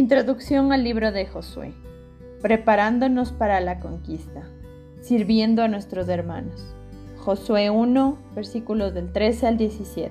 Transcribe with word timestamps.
Introducción 0.00 0.72
al 0.72 0.82
libro 0.82 1.12
de 1.12 1.26
Josué. 1.26 1.74
Preparándonos 2.40 3.32
para 3.32 3.60
la 3.60 3.80
conquista. 3.80 4.44
Sirviendo 5.02 5.62
a 5.62 5.68
nuestros 5.68 6.08
hermanos. 6.08 6.74
Josué 7.18 7.68
1, 7.68 8.16
versículos 8.34 8.94
del 8.94 9.12
13 9.12 9.46
al 9.46 9.58
17. 9.58 10.10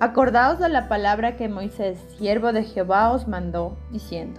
Acordaos 0.00 0.58
de 0.58 0.68
la 0.68 0.86
palabra 0.86 1.38
que 1.38 1.48
Moisés, 1.48 1.96
siervo 2.18 2.52
de 2.52 2.62
Jehová, 2.62 3.10
os 3.10 3.26
mandó, 3.26 3.78
diciendo, 3.90 4.38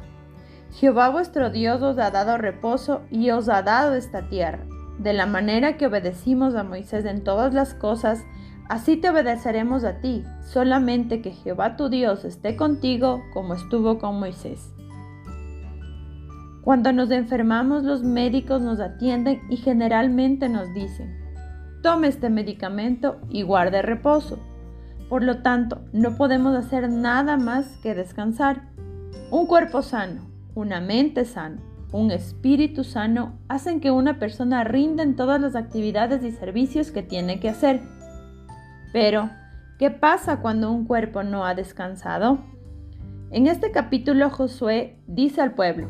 Jehová 0.73 1.09
vuestro 1.09 1.50
Dios 1.50 1.82
os 1.82 1.97
ha 1.97 2.11
dado 2.11 2.37
reposo 2.37 3.01
y 3.09 3.32
os 3.32 3.50
ha 3.50 3.64
dado 3.64 3.96
esta 3.96 4.29
tierra. 4.29 4.59
De 5.00 5.14
la 5.14 5.25
manera 5.25 5.75
que 5.75 5.87
obedecimos 5.87 6.54
a 6.54 6.64
Moisés 6.64 7.05
en 7.05 7.23
todas 7.23 7.55
las 7.55 7.73
cosas, 7.73 8.23
Así 8.70 8.97
te 8.97 9.09
obedeceremos 9.09 9.83
a 9.83 9.99
ti, 9.99 10.23
solamente 10.43 11.23
que 11.23 11.32
Jehová 11.32 11.75
tu 11.75 11.89
Dios 11.89 12.23
esté 12.23 12.55
contigo 12.55 13.23
como 13.33 13.55
estuvo 13.55 13.97
con 13.97 14.19
Moisés. 14.19 14.71
Cuando 16.61 16.93
nos 16.93 17.09
enfermamos 17.09 17.83
los 17.83 18.04
médicos 18.04 18.61
nos 18.61 18.79
atienden 18.79 19.42
y 19.50 19.57
generalmente 19.57 20.50
nos 20.50 20.71
dicen, 20.75 21.19
tome 21.82 22.09
este 22.09 22.29
medicamento 22.29 23.19
y 23.28 23.42
guarde 23.42 23.82
reposo. 23.82 24.37
Por 25.09 25.23
lo 25.23 25.42
tanto, 25.42 25.81
no 25.92 26.15
podemos 26.15 26.56
hacer 26.56 26.92
nada 26.92 27.37
más 27.37 27.65
que 27.81 27.95
descansar. 27.95 28.70
Un 29.31 29.47
cuerpo 29.47 29.81
sano, 29.81 30.21
una 30.54 30.79
mente 30.79 31.25
sana, 31.25 31.59
un 31.92 32.11
espíritu 32.11 32.83
sano 32.83 33.33
hacen 33.47 33.80
que 33.80 33.89
una 33.89 34.20
persona 34.20 34.64
rinda 34.64 35.02
en 35.02 35.16
todas 35.16 35.42
las 35.42 35.56
actividades 35.56 36.23
y 36.23 36.30
servicios 36.30 36.92
que 36.92 37.02
tiene 37.02 37.39
que 37.39 37.50
hacer 37.50 37.81
pero, 38.92 39.30
¿qué 39.78 39.92
pasa 39.92 40.42
cuando 40.42 40.72
un 40.72 40.86
cuerpo 40.86 41.23
no 41.23 41.45
ha 41.45 41.56
descansado? 41.56 42.39
En 43.31 43.46
este 43.46 43.72
capítulo 43.72 44.30
Josué 44.30 44.98
dice 45.06 45.42
al 45.42 45.54
pueblo, 45.54 45.88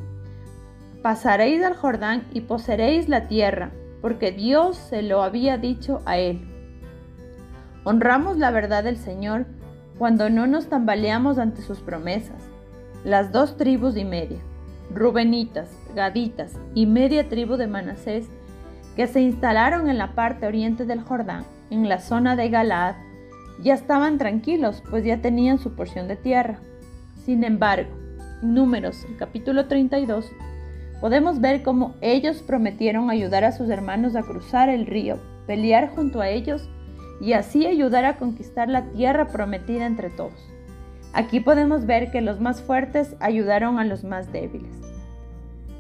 pasaréis 1.02 1.64
al 1.64 1.76
Jordán 1.76 2.26
y 2.34 2.42
poseeréis 2.42 3.08
la 3.08 3.28
tierra, 3.28 3.72
porque 4.02 4.32
Dios 4.32 4.78
se 4.78 5.02
lo 5.02 5.24
había 5.24 5.58
dicho 5.58 6.02
a 6.06 6.18
él. 6.18 6.42
Honramos 7.86 8.38
la 8.38 8.52
verdad 8.52 8.84
del 8.84 8.98
Señor 8.98 9.46
cuando 9.98 10.30
no 10.30 10.48
nos 10.48 10.68
tambaleamos 10.68 11.38
ante 11.38 11.62
sus 11.62 11.80
promesas. 11.80 12.44
Las 13.06 13.32
dos 13.32 13.56
tribus 13.56 13.96
y 13.96 14.04
media, 14.04 14.40
Rubenitas, 14.94 15.70
Gaditas 15.96 16.54
y 16.74 16.86
media 16.86 17.30
tribu 17.30 17.56
de 17.56 17.68
Manasés, 17.68 18.28
que 19.00 19.08
se 19.08 19.22
instalaron 19.22 19.90
en 19.90 19.98
la 19.98 20.14
parte 20.14 20.46
oriente 20.46 20.84
del 20.84 21.00
Jordán, 21.00 21.46
en 21.70 21.88
la 21.88 22.00
zona 22.00 22.36
de 22.36 22.50
Galaad, 22.50 22.96
ya 23.64 23.74
estaban 23.74 24.18
tranquilos, 24.18 24.84
pues 24.90 25.06
ya 25.06 25.22
tenían 25.22 25.58
su 25.58 25.74
porción 25.74 26.10
de 26.10 26.18
tierra. 26.18 26.60
Sin 27.24 27.46
embargo, 27.46 27.92
en 28.44 28.54
Números, 28.54 29.08
capítulo 29.18 29.68
32, 29.68 30.30
podemos 31.00 31.40
ver 31.40 31.64
cómo 31.64 31.96
ellos 32.02 32.42
prometieron 32.42 33.10
ayudar 33.10 33.46
a 33.46 33.54
sus 33.54 33.70
hermanos 33.70 34.18
a 34.18 34.24
cruzar 34.24 34.68
el 34.68 34.86
río, 34.86 35.18
pelear 35.48 35.88
junto 35.96 36.20
a 36.20 36.28
ellos 36.28 36.70
y 37.22 37.32
así 37.32 37.68
ayudar 37.68 38.04
a 38.04 38.18
conquistar 38.18 38.68
la 38.68 38.84
tierra 38.92 39.28
prometida 39.30 39.86
entre 39.86 40.10
todos. 40.10 40.52
Aquí 41.14 41.40
podemos 41.40 41.86
ver 41.86 42.12
que 42.12 42.20
los 42.20 42.42
más 42.42 42.62
fuertes 42.62 43.16
ayudaron 43.22 43.80
a 43.80 43.86
los 43.86 44.04
más 44.04 44.34
débiles. 44.34 44.76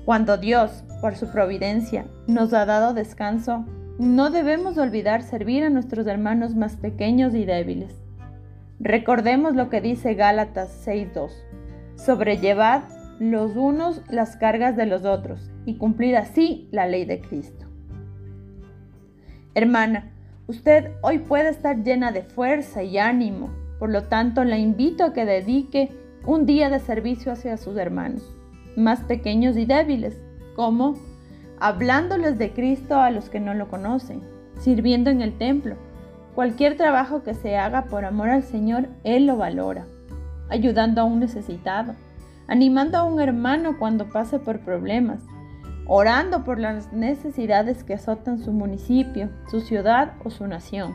Cuando 0.05 0.37
Dios, 0.37 0.83
por 1.01 1.15
su 1.15 1.31
providencia, 1.31 2.05
nos 2.27 2.53
ha 2.53 2.65
dado 2.65 2.93
descanso, 2.93 3.65
no 3.99 4.29
debemos 4.29 4.77
olvidar 4.77 5.23
servir 5.23 5.63
a 5.63 5.69
nuestros 5.69 6.07
hermanos 6.07 6.55
más 6.55 6.77
pequeños 6.77 7.35
y 7.35 7.45
débiles. 7.45 7.95
Recordemos 8.79 9.55
lo 9.55 9.69
que 9.69 9.81
dice 9.81 10.13
Gálatas 10.13 10.87
6.2. 10.87 11.31
Sobrellevad 11.95 12.83
los 13.19 13.57
unos 13.57 14.01
las 14.09 14.37
cargas 14.37 14.77
de 14.77 14.85
los 14.85 15.03
otros 15.03 15.51
y 15.65 15.77
cumplid 15.77 16.15
así 16.15 16.69
la 16.71 16.87
ley 16.87 17.03
de 17.03 17.19
Cristo. 17.19 17.65
Hermana, 19.53 20.13
usted 20.47 20.91
hoy 21.01 21.19
puede 21.19 21.49
estar 21.49 21.83
llena 21.83 22.13
de 22.13 22.23
fuerza 22.23 22.81
y 22.83 22.97
ánimo, 22.97 23.49
por 23.77 23.89
lo 23.89 24.03
tanto 24.03 24.45
la 24.45 24.57
invito 24.57 25.03
a 25.03 25.13
que 25.13 25.25
dedique 25.25 25.91
un 26.25 26.45
día 26.45 26.69
de 26.69 26.79
servicio 26.79 27.33
hacia 27.33 27.57
sus 27.57 27.75
hermanos, 27.75 28.38
más 28.75 29.01
pequeños 29.01 29.57
y 29.57 29.65
débiles, 29.65 30.17
como 30.55 30.95
hablándoles 31.59 32.37
de 32.37 32.51
Cristo 32.51 32.99
a 32.99 33.11
los 33.11 33.29
que 33.29 33.39
no 33.39 33.53
lo 33.53 33.69
conocen, 33.69 34.21
sirviendo 34.59 35.09
en 35.09 35.21
el 35.21 35.37
templo. 35.37 35.75
Cualquier 36.35 36.77
trabajo 36.77 37.23
que 37.23 37.33
se 37.33 37.57
haga 37.57 37.85
por 37.85 38.05
amor 38.05 38.29
al 38.29 38.43
Señor, 38.43 38.87
Él 39.03 39.25
lo 39.25 39.35
valora, 39.35 39.85
ayudando 40.49 41.01
a 41.01 41.05
un 41.05 41.19
necesitado, 41.19 41.95
animando 42.47 42.97
a 42.97 43.03
un 43.03 43.19
hermano 43.19 43.77
cuando 43.77 44.09
pase 44.09 44.39
por 44.39 44.59
problemas, 44.61 45.21
orando 45.85 46.43
por 46.43 46.59
las 46.59 46.93
necesidades 46.93 47.83
que 47.83 47.95
azotan 47.95 48.39
su 48.39 48.53
municipio, 48.53 49.29
su 49.49 49.59
ciudad 49.59 50.13
o 50.23 50.29
su 50.29 50.47
nación. 50.47 50.93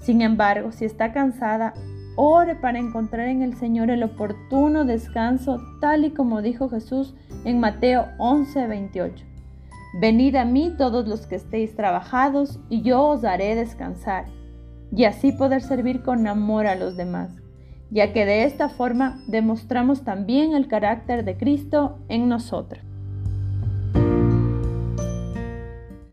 Sin 0.00 0.22
embargo, 0.22 0.72
si 0.72 0.84
está 0.84 1.12
cansada, 1.12 1.74
ore 2.20 2.56
para 2.56 2.80
encontrar 2.80 3.28
en 3.28 3.42
el 3.42 3.54
Señor 3.54 3.90
el 3.90 4.02
oportuno 4.02 4.84
descanso, 4.84 5.62
tal 5.80 6.04
y 6.04 6.10
como 6.10 6.42
dijo 6.42 6.68
Jesús 6.68 7.14
en 7.44 7.60
Mateo 7.60 8.08
11:28. 8.18 9.24
Venid 10.00 10.34
a 10.34 10.44
mí 10.44 10.74
todos 10.76 11.06
los 11.06 11.28
que 11.28 11.36
estéis 11.36 11.76
trabajados, 11.76 12.58
y 12.68 12.82
yo 12.82 13.04
os 13.04 13.22
haré 13.22 13.54
descansar, 13.54 14.24
y 14.90 15.04
así 15.04 15.30
poder 15.30 15.62
servir 15.62 16.02
con 16.02 16.26
amor 16.26 16.66
a 16.66 16.74
los 16.74 16.96
demás, 16.96 17.30
ya 17.88 18.12
que 18.12 18.26
de 18.26 18.42
esta 18.42 18.68
forma 18.68 19.20
demostramos 19.28 20.02
también 20.02 20.54
el 20.54 20.66
carácter 20.66 21.24
de 21.24 21.36
Cristo 21.36 22.00
en 22.08 22.28
nosotros. 22.28 22.87